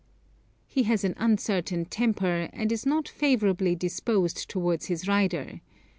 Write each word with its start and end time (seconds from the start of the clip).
He 0.65 0.81
has 0.89 1.03
an 1.03 1.13
uncertain 1.19 1.85
temper, 1.85 2.49
and 2.53 2.71
is 2.71 2.87
not 2.87 3.07
favourably 3.07 3.75
disposed 3.75 4.49
towards 4.49 4.87
his 4.87 5.07
rider. 5.07 5.61